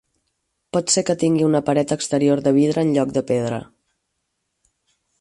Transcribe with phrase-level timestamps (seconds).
[0.77, 3.65] Pot ser que tingui una paret exterior de vidre en lloc de pedra.